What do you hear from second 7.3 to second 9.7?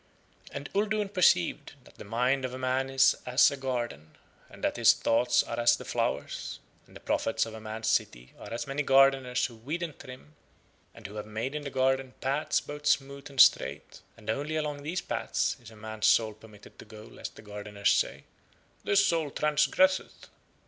of a man's city are as many gardeners who